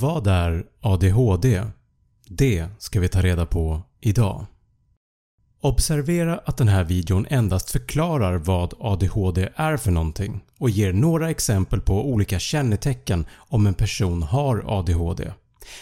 [0.00, 1.62] Vad är ADHD?
[2.28, 4.46] Det ska vi ta reda på idag.
[5.60, 11.30] Observera att den här videon endast förklarar vad ADHD är för någonting och ger några
[11.30, 15.32] exempel på olika kännetecken om en person har ADHD.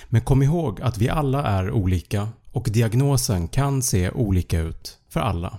[0.08, 5.20] Men kom ihåg att vi alla är olika och diagnosen kan se olika ut för
[5.20, 5.58] alla.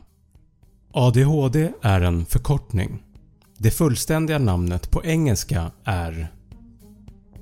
[0.91, 3.03] ADHD är en förkortning.
[3.57, 6.31] Det fullständiga namnet på engelska är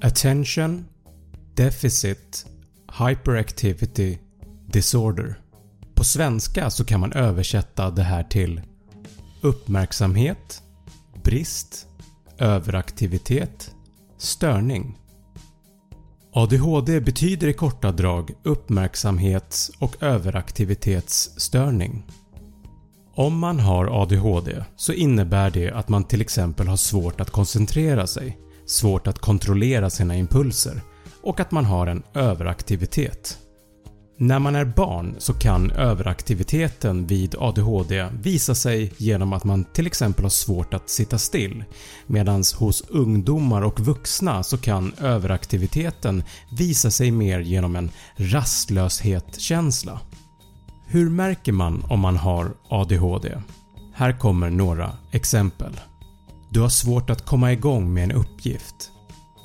[0.02, 0.86] Attention
[1.56, 2.46] Deficit
[3.00, 4.18] Hyperactivity
[4.68, 5.40] Disorder.
[5.94, 8.62] På svenska så kan man översätta det här till
[9.42, 10.62] uppmärksamhet,
[11.24, 11.88] brist,
[12.38, 13.72] överaktivitet,
[14.18, 15.00] störning.
[16.34, 22.06] ADHD betyder i korta drag uppmärksamhets och överaktivitetsstörning.
[23.14, 28.08] Om man har ADHD så innebär det att man till exempel har svårt att koncentrera
[28.08, 30.82] sig, svårt att kontrollera sina impulser
[31.22, 33.38] och att man har en överaktivitet.
[34.18, 39.88] När man är barn så kan överaktiviteten vid ADHD visa sig genom att man till
[39.88, 41.64] exempel har svårt att sitta still
[42.08, 46.24] medan hos ungdomar och vuxna så kan överaktiviteten
[46.58, 50.00] visa sig mer genom en rastlöshetskänsla.
[50.88, 53.42] Hur märker man om man har ADHD?
[53.94, 55.80] Här kommer några exempel.
[56.52, 58.92] Du har svårt att komma igång med en uppgift.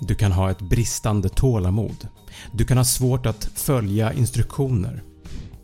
[0.01, 2.09] Du kan ha ett bristande tålamod.
[2.53, 5.03] Du kan ha svårt att följa instruktioner.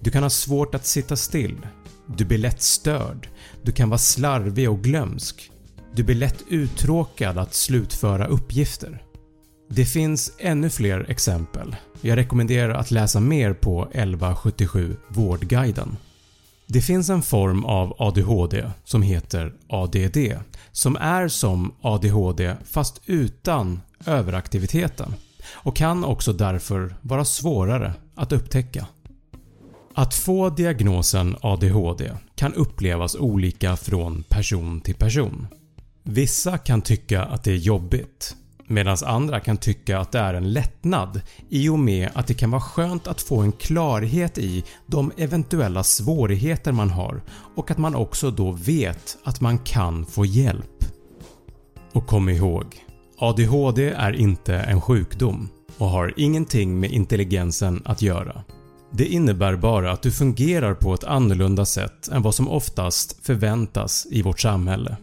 [0.00, 1.66] Du kan ha svårt att sitta still.
[2.06, 3.28] Du blir lätt störd.
[3.62, 5.50] Du kan vara slarvig och glömsk.
[5.94, 9.02] Du blir lätt uttråkad att slutföra uppgifter.
[9.69, 11.76] Det finns ännu fler exempel.
[12.00, 15.96] Jag rekommenderar att läsa mer på 1177 Vårdguiden.
[16.66, 20.19] Det finns en form av ADHD som heter ADD
[20.72, 25.15] som är som ADHD fast utan överaktiviteten
[25.53, 28.87] och kan också därför vara svårare att upptäcka.
[29.94, 35.47] Att få diagnosen ADHD kan upplevas olika från person till person.
[36.03, 38.37] Vissa kan tycka att det är jobbigt
[38.69, 42.50] medan andra kan tycka att det är en lättnad i och med att det kan
[42.50, 47.22] vara skönt att få en klarhet i de eventuella svårigheter man har
[47.56, 50.84] och att man också då vet att man kan få hjälp.
[51.93, 52.65] Och kom ihåg,
[53.19, 58.44] ADHD är inte en sjukdom och har ingenting med intelligensen att göra.
[58.93, 64.06] Det innebär bara att du fungerar på ett annorlunda sätt än vad som oftast förväntas
[64.10, 64.97] i vårt samhälle.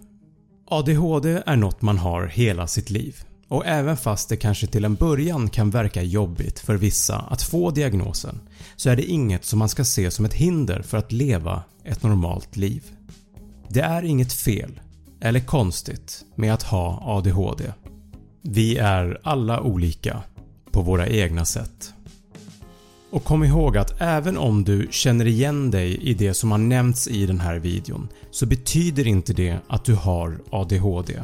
[0.67, 3.15] ADHD är något man har hela sitt liv
[3.47, 7.71] och även fast det kanske till en början kan verka jobbigt för vissa att få
[7.71, 8.39] diagnosen
[8.75, 12.03] så är det inget som man ska se som ett hinder för att leva ett
[12.03, 12.83] normalt liv.
[13.67, 14.79] Det är inget fel
[15.21, 17.73] eller konstigt med att ha ADHD.
[18.41, 20.23] Vi är alla olika
[20.71, 21.93] på våra egna sätt.
[23.11, 27.07] Och kom ihåg att även om du känner igen dig i det som har nämnts
[27.07, 31.21] i den här videon så betyder inte det att du har ADHD.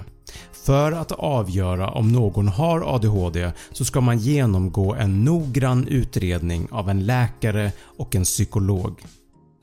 [0.70, 6.90] För att avgöra om någon har ADHD så ska man genomgå en noggrann utredning av
[6.90, 9.02] en läkare och en psykolog.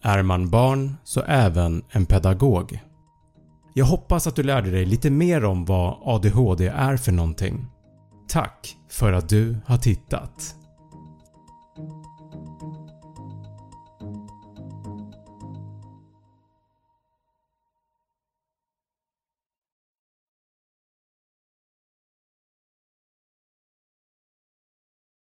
[0.02, 2.80] Är man barn så även en pedagog.
[3.74, 7.66] Jag hoppas att du lärde dig lite mer om vad ADHD är för någonting.
[8.28, 10.56] Tack för att du har tittat!